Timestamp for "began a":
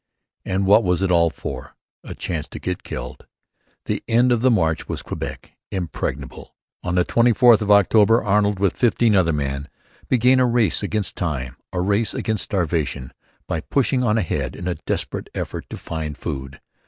10.09-10.47